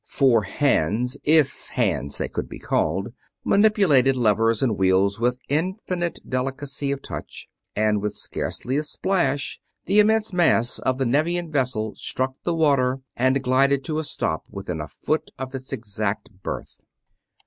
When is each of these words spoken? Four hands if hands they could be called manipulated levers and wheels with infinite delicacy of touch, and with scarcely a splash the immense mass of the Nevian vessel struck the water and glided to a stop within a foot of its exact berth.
Four 0.07 0.41
hands 0.41 1.19
if 1.23 1.67
hands 1.67 2.17
they 2.17 2.27
could 2.27 2.49
be 2.49 2.57
called 2.57 3.09
manipulated 3.43 4.15
levers 4.17 4.63
and 4.63 4.75
wheels 4.75 5.19
with 5.19 5.37
infinite 5.47 6.17
delicacy 6.27 6.89
of 6.91 7.03
touch, 7.03 7.47
and 7.75 8.01
with 8.01 8.13
scarcely 8.15 8.77
a 8.77 8.81
splash 8.81 9.61
the 9.85 9.99
immense 9.99 10.33
mass 10.33 10.79
of 10.79 10.97
the 10.97 11.05
Nevian 11.05 11.51
vessel 11.51 11.93
struck 11.95 12.33
the 12.43 12.55
water 12.55 13.01
and 13.15 13.43
glided 13.43 13.83
to 13.85 13.99
a 13.99 14.03
stop 14.03 14.43
within 14.49 14.81
a 14.81 14.87
foot 14.87 15.29
of 15.37 15.53
its 15.53 15.71
exact 15.71 16.29
berth. 16.41 16.79